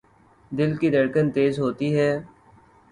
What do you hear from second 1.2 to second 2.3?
تیز ہوتی ہے